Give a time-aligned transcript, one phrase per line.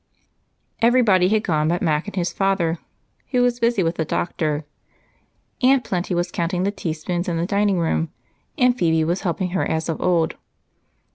[0.81, 2.79] Everybody had gone but Mac and his father,
[3.29, 4.65] who was busy with the doctor.
[5.61, 8.09] Aunt Plenty was counting the teaspoons in the dining room,
[8.57, 10.37] and Phebe was helping her as of old.